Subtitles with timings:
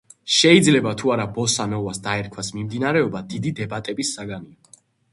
[0.35, 4.79] შეიძლება თუ არა ბოსა-ნოვას დაერქვას მიმდინარეობა დიდი დებატების საგანია.